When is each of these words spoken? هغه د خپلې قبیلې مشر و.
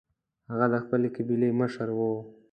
هغه 0.49 0.65
د 0.73 0.75
خپلې 0.83 1.07
قبیلې 1.15 1.49
مشر 1.61 1.87
و. 1.97 1.99